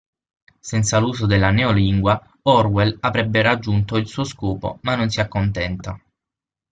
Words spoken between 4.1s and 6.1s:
scopo ma non si accontenta.